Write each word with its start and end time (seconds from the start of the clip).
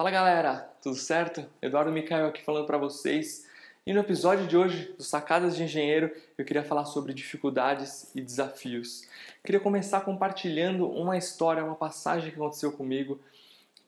Fala 0.00 0.10
galera, 0.10 0.72
tudo 0.80 0.96
certo? 0.96 1.44
Eduardo 1.60 1.92
Micael 1.92 2.28
aqui 2.28 2.42
falando 2.42 2.66
para 2.66 2.78
vocês. 2.78 3.46
E 3.86 3.92
no 3.92 4.00
episódio 4.00 4.46
de 4.46 4.56
hoje 4.56 4.94
do 4.96 5.02
Sacadas 5.02 5.54
de 5.54 5.62
Engenheiro, 5.62 6.10
eu 6.38 6.44
queria 6.46 6.64
falar 6.64 6.86
sobre 6.86 7.12
dificuldades 7.12 8.10
e 8.14 8.22
desafios. 8.22 9.06
Queria 9.44 9.60
começar 9.60 10.00
compartilhando 10.00 10.88
uma 10.88 11.18
história, 11.18 11.62
uma 11.62 11.74
passagem 11.74 12.30
que 12.30 12.36
aconteceu 12.36 12.72
comigo. 12.72 13.20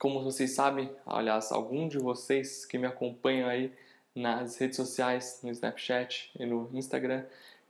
Como 0.00 0.20
vocês 0.20 0.50
sabem, 0.50 0.90
aliás, 1.06 1.52
algum 1.52 1.86
de 1.86 1.98
vocês 1.98 2.66
que 2.66 2.76
me 2.76 2.88
acompanham 2.88 3.48
aí 3.48 3.72
nas 4.12 4.58
redes 4.58 4.78
sociais, 4.78 5.38
no 5.44 5.50
Snapchat 5.52 6.32
e 6.36 6.44
no 6.44 6.68
Instagram, 6.72 7.24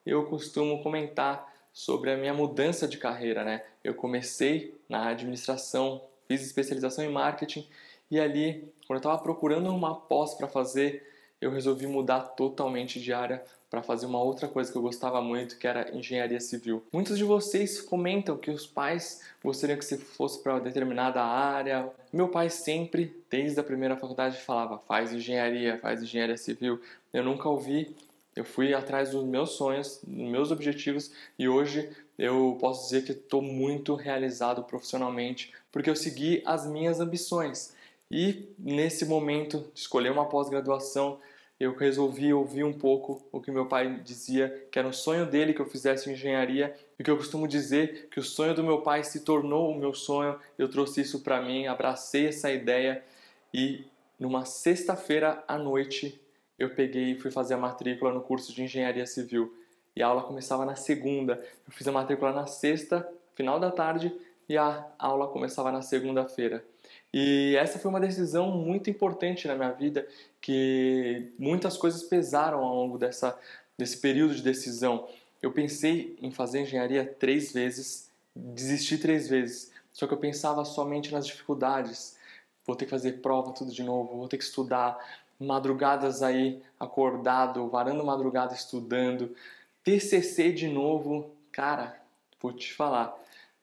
eu 0.07 0.25
costumo 0.25 0.83
comentar 0.83 1.47
sobre 1.75 2.11
a 2.11 2.17
minha 2.17 2.33
mudança 2.33 2.89
de 2.89 2.97
carreira, 2.97 3.45
né? 3.45 3.63
Eu 3.85 3.95
comecei 3.95 4.81
na 4.89 5.09
administração, 5.09 6.03
fiz 6.27 6.41
especialização 6.41 7.05
em 7.05 7.13
marketing 7.13 7.69
e 8.11 8.19
ali, 8.19 8.73
quando 8.87 8.97
eu 8.97 9.01
estava 9.01 9.19
procurando 9.19 9.75
uma 9.75 9.95
pós 9.95 10.35
para 10.35 10.49
fazer, 10.49 11.07
eu 11.41 11.51
resolvi 11.51 11.87
mudar 11.87 12.21
totalmente 12.21 13.01
de 13.01 13.13
área 13.13 13.43
para 13.71 13.83
fazer 13.83 14.07
uma 14.07 14.21
outra 14.21 14.49
coisa 14.49 14.71
que 14.71 14.77
eu 14.77 14.83
gostava 14.83 15.23
muito, 15.23 15.57
que 15.57 15.67
era 15.67 15.97
engenharia 15.97 16.41
civil. 16.41 16.83
Muitos 16.93 17.17
de 17.17 17.23
vocês 17.23 17.81
comentam 17.81 18.37
que 18.37 18.51
os 18.51 18.67
pais 18.67 19.23
gostariam 19.43 19.79
que 19.79 19.85
você 19.85 19.97
fosse 19.97 20.43
para 20.43 20.59
determinada 20.59 21.23
área. 21.23 21.89
Meu 22.13 22.29
pai 22.29 22.51
sempre, 22.51 23.17
desde 23.31 23.61
a 23.61 23.63
primeira 23.63 23.97
faculdade, 23.97 24.39
falava: 24.39 24.79
faz 24.89 25.13
engenharia, 25.13 25.79
faz 25.79 26.03
engenharia 26.03 26.37
civil. 26.37 26.81
Eu 27.13 27.23
nunca 27.23 27.49
ouvi 27.49 27.95
eu 28.35 28.45
fui 28.45 28.73
atrás 28.73 29.11
dos 29.11 29.25
meus 29.25 29.51
sonhos, 29.51 30.01
dos 30.07 30.31
meus 30.31 30.51
objetivos 30.51 31.11
e 31.39 31.49
hoje 31.49 31.91
eu 32.17 32.57
posso 32.61 32.85
dizer 32.85 33.05
que 33.05 33.13
estou 33.13 33.43
muito 33.43 33.95
realizado 33.95 34.63
profissionalmente 34.63 35.53
porque 35.73 35.91
eu 35.91 35.97
segui 35.97 36.43
as 36.47 36.67
minhas 36.67 37.01
ambições. 37.01 37.75
E 38.11 38.53
nesse 38.59 39.05
momento 39.05 39.71
de 39.73 39.81
escolher 39.81 40.11
uma 40.11 40.29
pós-graduação, 40.29 41.19
eu 41.61 41.77
resolvi 41.77 42.33
ouvir 42.33 42.65
um 42.65 42.73
pouco 42.73 43.23
o 43.31 43.41
que 43.41 43.51
meu 43.51 43.67
pai 43.67 44.01
dizia, 44.03 44.67
que 44.73 44.79
era 44.79 44.89
um 44.89 44.93
sonho 44.93 45.27
dele 45.27 45.53
que 45.53 45.61
eu 45.61 45.67
fizesse 45.67 46.11
engenharia, 46.11 46.75
e 46.99 47.05
que 47.05 47.11
eu 47.11 47.17
costumo 47.17 47.47
dizer 47.47 48.09
que 48.11 48.19
o 48.19 48.23
sonho 48.23 48.55
do 48.55 48.65
meu 48.65 48.81
pai 48.81 49.05
se 49.05 49.21
tornou 49.21 49.71
o 49.71 49.79
meu 49.79 49.95
sonho. 49.95 50.39
Eu 50.59 50.69
trouxe 50.69 51.03
isso 51.03 51.21
para 51.21 51.41
mim, 51.41 51.67
abracei 51.67 52.27
essa 52.27 52.51
ideia 52.51 53.05
e 53.53 53.85
numa 54.19 54.45
sexta-feira 54.45 55.43
à 55.47 55.57
noite 55.57 56.21
eu 56.59 56.71
peguei 56.71 57.13
e 57.13 57.19
fui 57.19 57.31
fazer 57.31 57.55
a 57.55 57.59
matrícula 57.59 58.13
no 58.13 58.21
curso 58.21 58.53
de 58.53 58.63
engenharia 58.63 59.07
civil. 59.07 59.55
E 59.97 60.03
a 60.03 60.07
aula 60.07 60.23
começava 60.23 60.65
na 60.65 60.77
segunda. 60.77 61.43
Eu 61.67 61.73
fiz 61.73 61.89
a 61.89 61.93
matrícula 61.93 62.33
na 62.33 62.47
sexta, 62.47 63.07
final 63.35 63.59
da 63.59 63.71
tarde, 63.71 64.15
e 64.49 64.57
a 64.57 64.87
aula 64.99 65.27
começava 65.29 65.73
na 65.73 65.81
segunda-feira. 65.83 66.65
E 67.13 67.57
essa 67.57 67.79
foi 67.79 67.91
uma 67.91 68.01
decisão 68.01 68.51
muito 68.53 68.89
importante 68.89 69.49
na 69.49 69.57
minha 69.57 69.73
vida, 69.73 70.07
que 70.41 71.33
muitas 71.39 71.77
coisas 71.77 72.03
pesaram 72.03 72.61
ao 72.61 72.75
longo 72.75 72.99
dessa, 72.99 73.39
desse 73.77 73.97
período 73.99 74.35
de 74.35 74.43
decisão. 74.43 75.09
Eu 75.43 75.51
pensei 75.53 76.17
em 76.21 76.31
fazer 76.31 76.61
engenharia 76.61 77.05
três 77.05 77.53
vezes, 77.53 78.09
desisti 78.35 78.97
três 78.97 79.29
vezes, 79.29 79.73
só 79.93 80.07
que 80.07 80.15
eu 80.15 80.19
pensava 80.19 80.65
somente 80.65 81.13
nas 81.13 81.27
dificuldades. 81.27 82.17
Vou 82.65 82.77
ter 82.77 82.85
que 82.85 82.91
fazer 82.91 83.21
prova 83.21 83.53
tudo 83.53 83.73
de 83.73 83.83
novo, 83.83 84.17
vou 84.17 84.29
ter 84.29 84.39
que 84.39 84.45
estudar, 84.45 84.99
madrugadas 85.41 86.23
aí 86.23 86.63
acordado, 86.79 87.69
varando 87.69 88.05
madrugada 88.05 88.55
estudando, 88.55 89.35
TCC 89.83 90.53
de 90.53 90.69
novo, 90.69 91.31
cara, 91.51 91.99
vou 92.41 92.53
te 92.53 92.73
falar, 92.75 93.17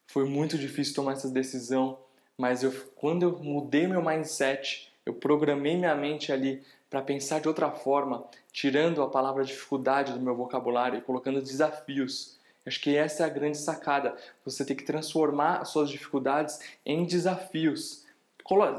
foi 0.08 0.28
muito 0.28 0.58
difícil 0.58 0.96
tomar 0.96 1.14
essa 1.14 1.30
decisão, 1.30 2.00
mas 2.38 2.64
eu, 2.64 2.72
quando 2.96 3.24
eu 3.24 3.40
mudei 3.40 3.88
meu 3.88 4.02
mindset, 4.02 4.92
eu 5.06 5.14
programei 5.14 5.76
minha 5.76 5.96
mente 5.96 6.32
ali 6.32 6.62
para 6.90 7.02
pensar 7.02 7.42
de 7.42 7.48
outra 7.48 7.72
forma, 7.72 8.26
tirando 8.52 9.02
a 9.02 9.10
palavra 9.10 9.44
dificuldade 9.44 10.14
do 10.14 10.20
meu 10.20 10.36
vocabulário 10.36 10.98
e 10.98 11.02
colocando 11.02 11.42
desafios. 11.42 12.38
Acho 12.66 12.82
que 12.82 12.96
essa 12.96 13.24
é 13.24 13.26
a 13.26 13.30
grande 13.30 13.58
sacada. 13.58 14.16
Você 14.46 14.64
tem 14.66 14.76
que 14.76 14.84
transformar 14.84 15.62
as 15.62 15.70
suas 15.70 15.90
dificuldades 15.90 16.60
em 16.86 17.06
desafios. 17.06 18.06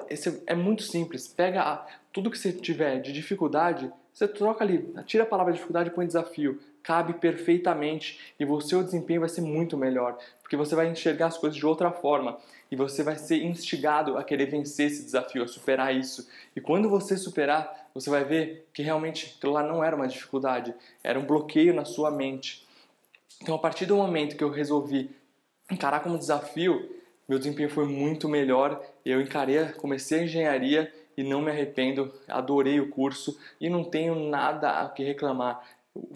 Esse 0.08 0.42
é 0.46 0.54
muito 0.54 0.82
simples. 0.82 1.28
Pega 1.28 1.86
tudo 2.12 2.30
que 2.30 2.38
você 2.38 2.52
tiver 2.52 3.00
de 3.00 3.12
dificuldade, 3.12 3.90
você 4.12 4.26
troca 4.26 4.64
ali, 4.64 4.92
tira 5.06 5.24
a 5.24 5.26
palavra 5.26 5.52
dificuldade 5.52 5.90
e 5.90 5.92
põe 5.92 6.06
desafio. 6.06 6.60
Cabe 6.82 7.14
perfeitamente 7.14 8.34
e 8.38 8.44
o 8.44 8.60
seu 8.60 8.82
desempenho 8.82 9.20
vai 9.20 9.28
ser 9.28 9.42
muito 9.42 9.76
melhor, 9.76 10.18
porque 10.40 10.56
você 10.56 10.74
vai 10.74 10.88
enxergar 10.88 11.26
as 11.26 11.36
coisas 11.38 11.58
de 11.58 11.66
outra 11.66 11.90
forma 11.90 12.38
e 12.70 12.76
você 12.76 13.02
vai 13.02 13.16
ser 13.16 13.42
instigado 13.42 14.16
a 14.16 14.24
querer 14.24 14.46
vencer 14.46 14.86
esse 14.86 15.04
desafio, 15.04 15.42
a 15.42 15.48
superar 15.48 15.94
isso. 15.94 16.28
E 16.54 16.60
quando 16.60 16.88
você 16.88 17.16
superar, 17.16 17.88
você 17.94 18.10
vai 18.10 18.24
ver 18.24 18.68
que 18.72 18.82
realmente 18.82 19.34
aquilo 19.36 19.52
lá 19.52 19.62
não 19.62 19.82
era 19.82 19.96
uma 19.96 20.08
dificuldade, 20.08 20.74
era 21.02 21.18
um 21.18 21.26
bloqueio 21.26 21.74
na 21.74 21.84
sua 21.84 22.10
mente. 22.10 22.66
Então, 23.40 23.54
a 23.54 23.58
partir 23.58 23.86
do 23.86 23.96
momento 23.96 24.36
que 24.36 24.44
eu 24.44 24.50
resolvi 24.50 25.10
encarar 25.70 26.00
como 26.00 26.18
desafio, 26.18 26.90
meu 27.28 27.38
desempenho 27.38 27.70
foi 27.70 27.86
muito 27.86 28.28
melhor. 28.28 28.82
Eu 29.04 29.20
encarei, 29.20 29.66
comecei 29.72 30.20
a 30.20 30.24
engenharia 30.24 30.92
e 31.16 31.22
não 31.22 31.42
me 31.42 31.50
arrependo, 31.50 32.12
adorei 32.28 32.80
o 32.80 32.88
curso 32.88 33.38
e 33.60 33.68
não 33.68 33.84
tenho 33.84 34.14
nada 34.28 34.80
a 34.80 34.88
que 34.88 35.02
reclamar. 35.02 35.62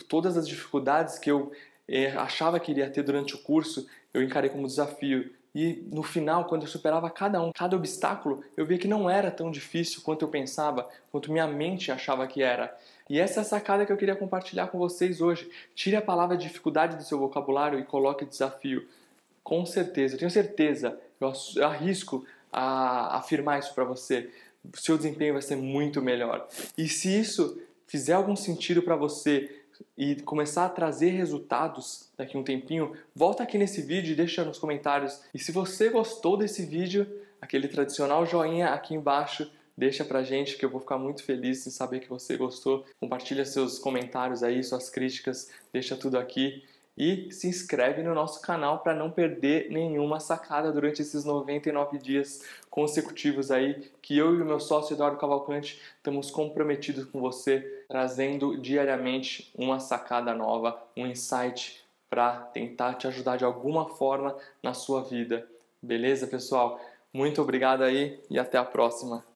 Todas 0.09 0.37
as 0.37 0.47
dificuldades 0.47 1.19
que 1.19 1.31
eu 1.31 1.53
é, 1.89 2.13
achava 2.13 2.59
que 2.61 2.71
iria 2.71 2.91
ter 2.91 3.03
durante 3.03 3.35
o 3.35 3.39
curso, 3.39 3.87
eu 4.13 4.23
encarei 4.23 4.51
como 4.51 4.67
desafio. 4.67 5.31
E 5.55 5.85
no 5.93 6.03
final, 6.03 6.47
quando 6.47 6.63
eu 6.63 6.69
superava 6.69 7.11
cada 7.11 7.43
um, 7.43 7.53
cada 7.53 7.77
obstáculo, 7.77 8.43
eu 8.57 8.65
via 8.65 8.79
que 8.79 8.89
não 8.89 9.09
era 9.09 9.31
tão 9.31 9.51
difícil 9.51 10.01
quanto 10.03 10.23
eu 10.23 10.29
pensava, 10.29 10.89
quanto 11.11 11.31
minha 11.31 11.47
mente 11.47 11.93
achava 11.93 12.27
que 12.27 12.43
era. 12.43 12.75
E 13.09 13.21
essa 13.21 13.41
é 13.41 13.43
a 13.43 13.45
sacada 13.45 13.85
que 13.85 13.93
eu 13.93 13.97
queria 13.97 14.17
compartilhar 14.17 14.69
com 14.69 14.79
vocês 14.79 15.21
hoje. 15.21 15.51
Tire 15.75 15.97
a 15.97 16.03
palavra 16.03 16.37
dificuldade 16.37 16.97
do 16.97 17.03
seu 17.03 17.19
vocabulário 17.19 17.79
e 17.79 17.85
coloque 17.85 18.25
desafio. 18.25 18.89
Com 19.45 19.67
certeza, 19.67 20.15
eu 20.15 20.19
tenho 20.19 20.31
certeza, 20.31 20.99
eu 21.21 21.65
arrisco 21.65 22.25
a 22.51 23.19
afirmar 23.19 23.59
isso 23.59 23.75
para 23.75 23.85
você. 23.85 24.31
Seu 24.75 24.97
desempenho 24.97 25.35
vai 25.35 25.43
ser 25.43 25.57
muito 25.57 26.01
melhor. 26.01 26.49
E 26.79 26.89
se 26.89 27.09
isso 27.09 27.61
fizer 27.87 28.15
algum 28.15 28.37
sentido 28.37 28.83
para 28.83 28.97
você 28.97 29.62
e 29.97 30.17
começar 30.23 30.67
a 30.67 30.69
trazer 30.69 31.11
resultados 31.11 32.11
daqui 32.17 32.37
a 32.37 32.41
um 32.41 32.45
tempinho, 32.45 32.93
volta 33.15 33.43
aqui 33.43 33.59
nesse 33.59 33.83
vídeo 33.83 34.13
e 34.13 34.17
deixa 34.17 34.45
nos 34.45 34.59
comentários. 34.59 35.21
E 35.35 35.39
se 35.39 35.53
você 35.53 35.89
gostou 35.89 36.37
desse 36.37 36.65
vídeo, 36.65 37.07
aquele 37.41 37.69
tradicional 37.69 38.27
joinha 38.27 38.69
aqui 38.69 38.95
embaixo, 38.95 39.51
deixa 39.77 40.05
pra 40.05 40.23
gente 40.23 40.57
que 40.57 40.65
eu 40.65 40.71
vou 40.71 40.81
ficar 40.81 40.99
muito 40.99 41.25
feliz 41.25 41.67
em 41.67 41.71
saber 41.71 42.01
que 42.01 42.09
você 42.09 42.37
gostou. 42.37 42.85
Compartilha 43.01 43.45
seus 43.45 43.79
comentários 43.79 44.43
aí, 44.43 44.63
suas 44.63 44.91
críticas, 44.91 45.51
deixa 45.73 45.97
tudo 45.97 46.19
aqui 46.19 46.63
e 46.97 47.31
se 47.33 47.49
inscreve 47.49 48.03
no 48.03 48.15
nosso 48.15 48.41
canal 48.43 48.81
para 48.81 48.95
não 48.95 49.11
perder 49.11 49.71
nenhuma 49.71 50.21
sacada 50.21 50.71
durante 50.71 51.03
esses 51.03 51.25
99 51.25 51.99
dias 51.99 52.43
consecutivos 52.71 53.51
aí 53.51 53.91
que 54.01 54.17
eu 54.17 54.35
e 54.37 54.43
o 54.43 54.45
meu 54.45 54.61
sócio 54.61 54.95
Eduardo 54.95 55.19
Cavalcante 55.19 55.81
estamos 55.97 56.31
comprometidos 56.31 57.05
com 57.07 57.21
você, 57.21 57.85
trazendo 57.89 58.57
diariamente 58.59 59.51
uma 59.55 59.81
sacada 59.81 60.35
nova, 60.35 60.83
um 60.97 61.07
insight 61.07 61.83
para 62.11 62.37
tentar 62.37 62.95
te 62.95 63.07
ajudar 63.07 63.37
de 63.37 63.45
alguma 63.45 63.89
forma 63.89 64.37
na 64.63 64.75
sua 64.75 65.03
vida. 65.03 65.49
Beleza, 65.81 66.27
pessoal? 66.27 66.79
Muito 67.13 67.41
obrigado 67.41 67.83
aí 67.83 68.21
e 68.31 68.39
até 68.39 68.59
a 68.59 68.65
próxima. 68.65 69.25